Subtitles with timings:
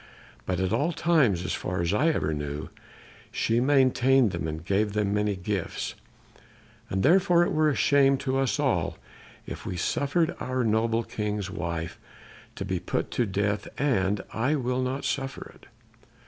[0.47, 2.69] But at all times, as far as I ever knew,
[3.31, 5.93] she maintained them and gave them many gifts.
[6.89, 8.97] And therefore it were a shame to us all
[9.45, 11.99] if we suffered our noble King's wife
[12.55, 15.67] to be put to death, and I will not suffer it.